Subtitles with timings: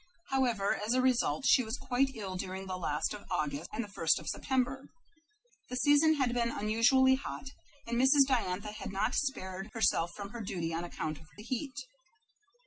[0.31, 3.87] However, as a result she was quite ill during the last of August and the
[3.87, 4.87] first of September.
[5.69, 7.51] The season had been unusually hot,
[7.85, 8.25] and Mrs.
[8.27, 11.77] Diantha had not spared herself from her duty on account of the heat.